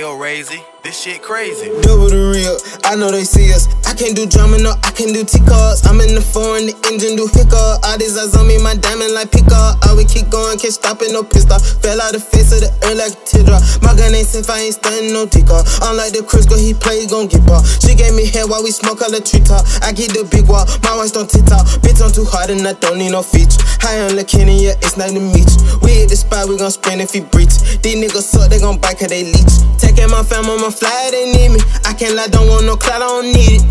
Razy, 0.00 0.64
this 0.82 1.04
shit 1.04 1.20
crazy. 1.20 1.68
Double 1.84 2.08
the 2.08 2.32
real, 2.32 2.56
I 2.88 2.96
know 2.96 3.12
they 3.12 3.28
see 3.28 3.52
us. 3.52 3.68
I 3.84 3.92
can't 3.92 4.16
do 4.16 4.24
drama, 4.24 4.56
no, 4.56 4.72
I 4.80 4.88
can 4.88 5.12
do 5.12 5.20
T-cards. 5.20 5.84
I'm 5.84 6.00
in 6.00 6.16
the 6.16 6.24
foreign, 6.24 6.64
the 6.64 6.74
engine 6.88 7.12
do 7.12 7.28
hiccup. 7.28 7.84
All 7.84 8.00
these 8.00 8.16
eyes 8.16 8.32
on 8.32 8.48
me, 8.48 8.56
my 8.56 8.72
diamond 8.72 9.12
like 9.12 9.28
pickup. 9.28 9.84
I 9.84 9.92
would 9.92 10.08
keep 10.08 10.32
going, 10.32 10.56
can't 10.56 10.72
stop 10.72 11.04
it, 11.04 11.12
no 11.12 11.20
pistol. 11.20 11.60
Fell 11.84 12.00
out 12.00 12.16
the 12.16 12.24
face 12.24 12.56
of 12.56 12.64
the 12.64 12.72
earth 12.88 12.96
like 12.96 13.12
a 13.12 13.20
teardrop. 13.20 13.60
My 13.84 13.92
gun 13.92 14.16
ain't 14.16 14.32
safe, 14.32 14.48
I 14.48 14.64
ain't 14.64 14.80
stunning 14.80 15.12
no 15.12 15.28
T-car. 15.28 15.60
Unlike 15.84 16.16
the 16.16 16.24
Chris, 16.24 16.48
go 16.48 16.56
he 16.56 16.72
play, 16.72 17.04
gon' 17.04 17.28
get 17.28 17.44
ball. 17.44 17.60
She 17.84 17.92
gave 17.92 18.16
me 18.16 18.24
hair 18.32 18.48
while 18.48 18.64
we 18.64 18.72
smoke 18.72 19.04
all 19.04 19.12
the 19.12 19.20
tree 19.20 19.44
top. 19.44 19.68
I 19.84 19.92
get 19.92 20.16
the 20.16 20.24
big 20.24 20.48
wall, 20.48 20.64
my 20.88 20.96
wife 20.96 21.12
don't 21.12 21.28
TikTok. 21.28 21.68
Bitch, 21.84 22.00
I'm 22.00 22.08
too 22.08 22.24
hard 22.24 22.48
and 22.48 22.64
I 22.64 22.72
don't 22.80 22.96
need 22.96 23.12
no 23.12 23.20
feature. 23.20 23.60
Hi, 23.84 24.00
I'm 24.08 24.16
Kenny, 24.24 24.72
yeah, 24.72 24.80
it's 24.80 24.96
to 24.96 25.04
meet 25.12 25.44
you. 25.52 25.60
We 25.84 26.00
hit 26.00 26.08
the 26.08 26.16
spot, 26.16 26.48
we 26.48 26.56
gon' 26.56 26.72
sprint 26.72 27.04
if 27.04 27.12
he 27.12 27.20
breach. 27.20 27.60
These 27.84 28.00
niggas 28.00 28.24
suck, 28.24 28.48
they 28.48 28.56
gon' 28.56 28.80
bite 28.80 28.96
cause 28.96 29.12
they 29.12 29.28
leech. 29.28 29.81
Taking 29.82 30.14
my 30.14 30.22
fam 30.22 30.46
on 30.46 30.62
my 30.62 30.70
fly, 30.70 31.10
they 31.10 31.26
need 31.26 31.58
me. 31.58 31.60
I 31.84 31.92
can't 31.92 32.14
lie, 32.14 32.30
don't 32.30 32.46
want 32.46 32.64
no 32.64 32.78
clout, 32.78 33.02
I 33.02 33.10
don't 33.10 33.34
need 33.34 33.58
it. 33.58 33.66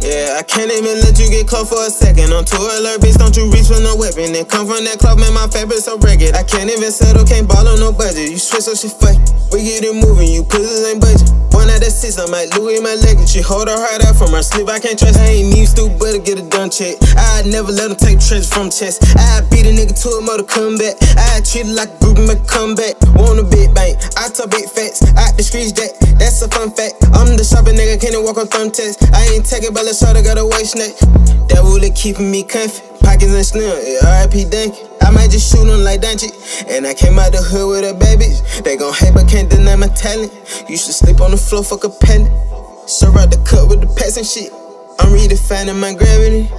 Yeah, 0.00 0.38
I 0.38 0.42
can't 0.46 0.70
even 0.70 1.02
let 1.02 1.18
you 1.18 1.28
get 1.28 1.50
close 1.50 1.68
for 1.68 1.82
a 1.82 1.90
second. 1.90 2.30
I'm 2.30 2.46
too 2.46 2.56
alert, 2.56 3.02
bitch, 3.02 3.18
don't 3.18 3.34
you 3.34 3.50
reach 3.50 3.66
for 3.66 3.82
no 3.82 3.98
weapon. 3.98 4.30
And 4.30 4.46
come 4.48 4.70
from 4.70 4.86
that 4.86 5.02
club, 5.02 5.18
man, 5.18 5.34
my 5.34 5.50
favorite 5.50 5.82
so 5.82 5.98
rugged. 5.98 6.38
I 6.38 6.46
can't 6.46 6.70
even 6.70 6.94
settle, 6.94 7.26
can't 7.26 7.50
ball 7.50 7.66
on 7.66 7.82
no 7.82 7.90
budget. 7.90 8.30
You 8.30 8.38
switch 8.38 8.70
so 8.70 8.78
shit 8.78 8.94
fuck. 8.94 9.18
We 9.50 9.66
get 9.66 9.82
it 9.82 9.92
moving, 9.92 10.30
you 10.30 10.46
pussies 10.46 10.86
ain't 10.86 11.02
budget. 11.02 11.26
One 11.50 11.68
out 11.68 11.82
of 11.82 11.90
six, 11.90 12.16
I'm 12.16 12.30
like 12.30 12.54
Louis, 12.54 12.78
my 12.78 12.94
leg. 13.02 13.18
She 13.26 13.42
hold 13.42 13.66
her 13.66 13.74
heart 13.74 14.06
out 14.06 14.14
from 14.14 14.30
her 14.32 14.42
sleep, 14.42 14.70
I 14.70 14.78
can't 14.78 14.96
trust. 14.96 15.18
I 15.18 15.42
ain't 15.42 15.50
need 15.50 15.66
stupid, 15.66 16.14
to 16.14 16.20
get 16.22 16.38
it 16.38 16.48
done 16.48 16.70
check. 16.70 16.96
I'd 17.36 17.50
never 17.50 17.74
let 17.74 17.90
him 17.90 17.98
take 17.98 18.22
treasure 18.22 18.46
from 18.46 18.70
chest. 18.70 19.02
I 19.18 19.42
beat 19.50 19.66
a 19.66 19.74
nigga 19.74 19.92
to 20.06 20.08
a 20.16 20.20
motor 20.22 20.46
come 20.46 20.78
back. 20.78 20.96
I 21.18 21.42
treat 21.42 21.66
it 21.66 21.74
like 21.74 21.90
a 21.90 21.98
group 21.98 22.22
and 22.22 22.28
make 22.30 22.40
a 22.40 22.48
comeback. 22.48 22.94
Want 23.18 23.42
a 23.42 23.44
big 23.44 23.74
bank, 23.74 23.98
I 24.16 24.30
talk 24.30 24.54
big 24.54 24.70
facts. 24.70 25.02
Out 25.18 25.36
the 25.40 25.44
streets, 25.48 25.72
that, 25.72 25.96
that's 26.20 26.42
a 26.44 26.48
fun 26.52 26.68
fact. 26.68 27.00
I'm 27.16 27.32
the 27.32 27.44
shopping 27.44 27.72
nigga, 27.72 27.96
can't 27.96 28.12
walk 28.20 28.36
on 28.36 28.46
thumb 28.52 28.68
test. 28.68 29.00
I 29.16 29.24
ain't 29.32 29.48
taking, 29.48 29.72
but 29.72 29.88
let's 29.88 30.00
try 30.00 30.12
to 30.12 30.20
got 30.20 30.36
a 30.36 30.44
waist 30.44 30.76
neck. 30.76 30.92
That 31.48 31.64
woolly 31.64 31.88
keeping 31.96 32.30
me 32.30 32.44
comfy. 32.44 32.84
Pockets 33.00 33.32
and 33.32 33.46
slim, 33.46 33.72
yeah, 33.80 34.20
RIP 34.20 34.52
Dank. 34.52 34.76
I 35.00 35.08
might 35.08 35.32
just 35.32 35.48
shoot 35.48 35.64
them 35.64 35.80
like 35.80 36.04
Dante. 36.04 36.28
And 36.68 36.84
I 36.84 36.92
came 36.92 37.16
out 37.16 37.32
the 37.32 37.40
hood 37.40 37.72
with 37.72 37.88
a 37.88 37.96
baby. 37.96 38.36
They 38.60 38.76
gon' 38.76 38.92
hate, 38.92 39.16
but 39.16 39.32
can't 39.32 39.48
deny 39.48 39.76
my 39.80 39.88
talent. 39.96 40.28
You 40.68 40.76
should 40.76 40.92
sleep 40.92 41.24
on 41.24 41.32
the 41.32 41.40
floor, 41.40 41.64
fuck 41.64 41.84
a 41.84 41.88
pendant. 41.88 42.36
Serve 42.84 43.16
out 43.16 43.32
the 43.32 43.40
cup 43.48 43.72
with 43.72 43.80
the 43.80 43.88
pets 43.96 44.20
and 44.20 44.28
shit. 44.28 44.52
I'm 45.00 45.16
redefining 45.16 45.80
my 45.80 45.96
gravity. 45.96 46.52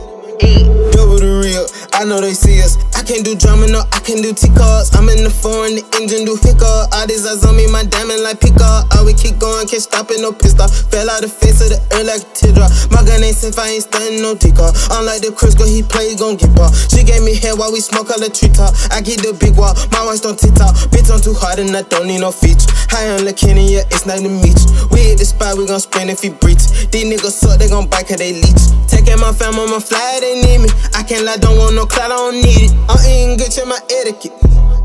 Double 0.92 1.22
the 1.22 1.42
real, 1.42 1.66
I 1.94 2.03
know 2.03 2.20
they 2.22 2.34
see 2.34 2.61
us. 2.61 2.78
I 2.97 3.03
can't 3.03 3.25
do 3.25 3.34
drama, 3.34 3.66
no, 3.66 3.81
I 3.94 4.00
can 4.02 4.22
do 4.22 4.34
T-cards. 4.34 4.94
I'm 4.94 5.09
in 5.09 5.25
the 5.25 5.34
foreign, 5.34 5.78
the 5.78 5.84
engine 5.97 6.25
do 6.25 6.38
hiccup. 6.38 6.94
All 6.94 7.06
these 7.09 7.25
eyes 7.25 7.42
on 7.45 7.58
me, 7.58 7.66
my 7.70 7.81
diamond 7.86 8.22
like 8.22 8.42
pickup. 8.42 8.89
I 8.94 9.02
would 9.02 9.17
keep 9.17 9.42
going, 9.42 9.66
can't 9.66 9.81
stop 9.81 10.09
it, 10.14 10.22
no 10.22 10.34
pistol. 10.34 10.69
Fell 10.89 11.09
out 11.09 11.22
the 11.22 11.30
face 11.30 11.62
of 11.66 11.73
the 11.73 11.80
earth 11.97 12.06
like 12.06 12.22
a 12.22 12.30
teardrop. 12.34 12.69
My 12.94 13.02
gun 13.02 13.25
ain't 13.25 13.38
safe, 13.38 13.58
I 13.58 13.73
ain't 13.78 13.86
stunning 13.89 14.22
no 14.22 14.38
T-car. 14.38 14.69
Unlike 14.97 15.22
the 15.25 15.31
Chris, 15.34 15.58
go 15.58 15.66
he 15.66 15.81
play, 15.81 16.14
gon' 16.14 16.38
get 16.38 16.53
ball. 16.53 16.69
She 16.89 17.02
gave 17.02 17.25
me 17.25 17.34
hair 17.38 17.58
while 17.58 17.73
we 17.73 17.81
smoke 17.81 18.14
all 18.14 18.22
the 18.22 18.30
tree 18.30 18.53
top. 18.53 18.73
I 18.94 19.02
get 19.02 19.22
the 19.25 19.34
big 19.34 19.58
wall, 19.58 19.73
my 19.94 20.06
wife 20.06 20.22
don't 20.22 20.38
TikTok. 20.38 20.73
Bitch, 20.94 21.09
I'm 21.09 21.22
too 21.22 21.34
hard 21.34 21.58
and 21.58 21.73
I 21.73 21.81
don't 21.89 22.06
need 22.06 22.22
no 22.22 22.30
feature. 22.30 22.69
Hi, 22.94 23.09
I'm 23.09 23.25
Kenny, 23.34 23.78
yeah, 23.78 23.88
it's 23.89 24.06
nice 24.06 24.22
to 24.22 24.30
meet 24.30 24.53
you. 24.53 24.69
We 24.94 25.09
hit 25.09 25.17
the 25.17 25.25
spot, 25.25 25.58
we 25.58 25.66
gon' 25.66 25.81
sprint 25.81 26.14
if 26.14 26.22
he 26.22 26.30
breach. 26.30 26.69
These 26.94 27.09
niggas 27.09 27.34
suck, 27.34 27.58
they 27.58 27.69
gon' 27.69 27.89
bite 27.89 28.06
cause 28.09 28.22
they 28.22 28.34
leech. 28.34 28.64
Taking 28.86 29.17
my 29.17 29.31
fam 29.31 29.58
on 29.58 29.72
my 29.72 29.80
fly, 29.80 30.19
they 30.32 30.42
need 30.42 30.64
me. 30.64 30.70
I 30.96 31.04
can't 31.04 31.26
lie, 31.26 31.38
don't 31.38 31.58
want 31.58 31.76
no 31.76 31.86
clout, 31.86 32.12
I 32.12 32.16
don't 32.16 32.36
need 32.36 32.72
it. 32.72 32.74
I'm 32.88 33.00
eating 33.03 33.38
good, 33.38 33.52
check 33.52 33.68
my 33.68 33.80
etiquette. 33.92 34.34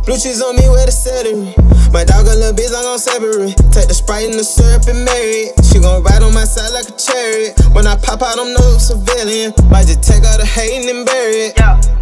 Blue 0.05 0.19
cheese 0.19 0.43
on 0.43 0.57
me, 0.57 0.69
where 0.69 0.87
the 0.87 0.93
celery. 0.93 1.55
My 1.93 2.05
dog 2.05 2.27
a 2.27 2.35
little 2.35 2.53
bitch, 2.53 2.75
I'm 2.75 2.83
gon' 2.83 2.99
separate. 2.99 3.55
Take 3.73 3.89
the 3.89 3.95
sprite 3.95 4.31
and 4.31 4.39
the 4.39 4.45
syrup 4.45 4.87
and 4.87 5.05
marry 5.05 5.51
it. 5.51 5.65
She 5.65 5.79
gon' 5.79 6.03
ride 6.03 6.23
on 6.23 6.35
my 6.35 6.45
side 6.45 6.73
like 6.75 6.89
a 6.89 6.97
chariot. 6.97 7.59
When 7.73 7.87
I 7.87 7.97
pop 7.97 8.23
out, 8.23 8.39
I'm 8.39 8.53
no 8.53 8.79
civilian. 8.79 9.55
Might 9.71 9.87
just 9.87 10.03
take 10.03 10.25
all 10.25 10.39
the 10.39 10.47
hating 10.47 10.89
and 10.91 11.07
bury 11.07 11.51
it. 11.51 11.59
Yeah. 11.59 11.96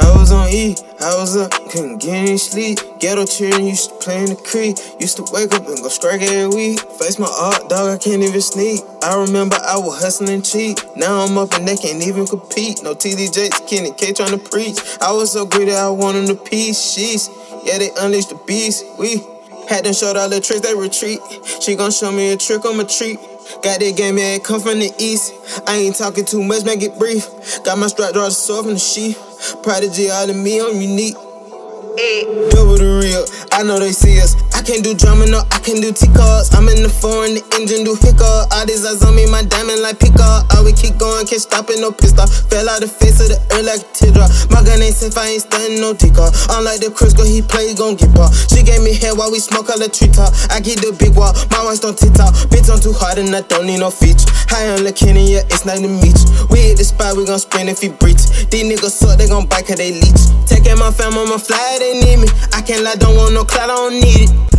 I 0.00 0.16
was 0.16 0.32
on 0.32 0.48
E, 0.48 0.76
I 1.00 1.16
was 1.16 1.36
up, 1.36 1.52
couldn't 1.70 1.98
get 1.98 2.14
any 2.14 2.38
sleep. 2.38 2.78
Ghetto 2.98 3.26
cheering, 3.26 3.66
used 3.66 3.90
to 3.90 3.96
play 3.96 4.20
in 4.20 4.30
the 4.30 4.36
creek. 4.36 4.76
Used 4.98 5.16
to 5.18 5.24
wake 5.32 5.52
up 5.52 5.66
and 5.68 5.76
go 5.78 5.88
strike 5.88 6.22
every 6.22 6.48
week. 6.48 6.80
Face 6.98 7.18
my 7.18 7.28
art, 7.28 7.68
dog, 7.68 7.90
I 7.90 7.98
can't 7.98 8.22
even 8.22 8.40
sneak. 8.40 8.80
I 9.02 9.16
remember 9.20 9.56
I 9.56 9.76
was 9.76 10.02
hustling 10.02 10.42
cheap. 10.42 10.78
Now 10.96 11.20
I'm 11.24 11.36
up 11.36 11.52
and 11.54 11.68
they 11.68 11.76
can't 11.76 12.02
even 12.02 12.26
compete. 12.26 12.82
No 12.82 12.94
TD 12.94 13.32
Jakes, 13.32 13.60
Kenny 13.68 13.92
K 13.92 14.12
trying 14.12 14.32
to 14.32 14.38
preach. 14.38 14.78
I 15.00 15.12
was 15.12 15.32
so 15.32 15.44
greedy, 15.46 15.72
I 15.72 15.88
wanted 15.88 16.26
the 16.28 16.36
peace. 16.36 16.78
Sheesh, 16.78 17.28
yeah, 17.66 17.78
they 17.78 17.90
unleashed 18.00 18.30
the 18.30 18.40
beast. 18.46 18.84
We 18.98 19.22
had 19.68 19.84
them 19.84 19.92
showed 19.92 20.16
all 20.16 20.28
the 20.28 20.40
tricks, 20.40 20.62
they 20.62 20.74
retreat. 20.74 21.20
She 21.60 21.76
gon' 21.76 21.90
show 21.90 22.10
me 22.10 22.32
a 22.32 22.36
trick, 22.36 22.62
I'm 22.64 22.80
a 22.80 22.84
treat. 22.84 23.18
Got 23.62 23.80
that 23.80 23.94
game, 23.96 24.14
man, 24.16 24.40
come 24.40 24.60
from 24.60 24.78
the 24.78 24.92
east. 24.98 25.34
I 25.66 25.76
ain't 25.76 25.96
talking 25.96 26.24
too 26.24 26.42
much, 26.42 26.64
man, 26.64 26.78
get 26.78 26.98
brief. 26.98 27.28
Got 27.64 27.78
my 27.78 27.88
strap 27.88 28.12
draws 28.12 28.38
sword 28.38 28.64
from 28.64 28.74
the 28.74 28.80
sheath. 28.80 29.29
Prodigy 29.62 30.10
all 30.10 30.28
in 30.28 30.42
me, 30.42 30.60
I'm 30.60 30.80
unique. 30.80 31.16
Eh. 31.16 32.24
Double 32.50 32.76
the 32.76 33.00
real, 33.02 33.24
I 33.52 33.62
know 33.62 33.78
they 33.78 33.92
see 33.92 34.20
us. 34.20 34.36
I 34.60 34.62
can't 34.62 34.84
do 34.84 34.92
drama, 34.92 35.24
no, 35.24 35.40
I 35.56 35.58
can 35.64 35.80
do 35.80 35.88
T-cards. 35.88 36.52
I'm 36.52 36.68
in 36.68 36.84
the 36.84 36.92
foreign, 36.92 37.32
the 37.32 37.40
engine 37.56 37.80
do 37.80 37.96
hiccup. 37.96 38.52
All 38.52 38.68
these 38.68 38.84
eyes 38.84 39.00
on 39.00 39.16
me, 39.16 39.24
my 39.24 39.40
diamond 39.40 39.80
like 39.80 39.96
pickup. 39.96 40.52
I 40.52 40.60
would 40.60 40.76
keep 40.76 41.00
going, 41.00 41.24
can't 41.24 41.40
stop 41.40 41.72
it, 41.72 41.80
no 41.80 41.88
pistol. 41.88 42.28
Fell 42.52 42.68
out 42.68 42.84
the 42.84 42.86
face 42.86 43.24
of 43.24 43.32
the 43.32 43.40
earth 43.56 43.64
like 43.64 43.80
a 43.80 43.88
teardrop. 43.96 44.28
My 44.52 44.60
gun 44.60 44.84
ain't 44.84 44.92
safe, 44.92 45.16
I 45.16 45.32
ain't 45.32 45.48
stunning 45.48 45.80
no 45.80 45.96
T-car. 45.96 46.28
Unlike 46.52 46.84
the 46.84 46.92
Chris, 46.92 47.16
go 47.16 47.24
he 47.24 47.40
play, 47.40 47.72
gon' 47.72 47.96
get 47.96 48.12
ball. 48.12 48.28
She 48.52 48.60
gave 48.60 48.84
me 48.84 48.92
head 48.92 49.16
while 49.16 49.32
we 49.32 49.40
smoke 49.40 49.72
all 49.72 49.80
the 49.80 49.88
tree 49.88 50.12
top. 50.12 50.28
I 50.52 50.60
get 50.60 50.84
the 50.84 50.92
big 50.92 51.16
wall, 51.16 51.32
my 51.56 51.64
wife 51.64 51.80
don't 51.80 51.96
TikTok. 51.96 52.52
Bitch, 52.52 52.68
I'm 52.68 52.84
too 52.84 52.92
hard 52.92 53.16
and 53.16 53.32
I 53.32 53.40
don't 53.48 53.64
need 53.64 53.80
no 53.80 53.88
feature. 53.88 54.28
Hi, 54.52 54.68
I'm 54.76 54.84
Kenny, 54.92 55.40
yeah, 55.40 55.48
it's 55.48 55.64
nice 55.64 55.80
to 55.80 55.88
meet 55.88 56.12
you. 56.12 56.28
We 56.52 56.68
hit 56.68 56.76
the 56.76 56.84
spot, 56.84 57.16
we 57.16 57.24
gon' 57.24 57.40
sprint 57.40 57.72
if 57.72 57.80
he 57.80 57.96
breach. 57.96 58.28
These 58.52 58.68
niggas 58.68 58.92
suck, 58.92 59.16
they 59.16 59.24
gon' 59.24 59.48
bite 59.48 59.64
cause 59.64 59.80
they 59.80 59.96
leech. 59.96 60.20
Taking 60.44 60.76
my 60.76 60.92
fam 60.92 61.16
on 61.16 61.32
my 61.32 61.40
fly, 61.40 61.80
they 61.80 61.96
need 61.96 62.20
me. 62.20 62.28
I 62.52 62.60
can't 62.60 62.84
lie, 62.84 63.00
don't 63.00 63.16
want 63.16 63.32
no 63.32 63.48
clout, 63.48 63.72
I 63.72 63.88
don't 63.88 63.96
need 63.96 64.28
it. 64.28 64.49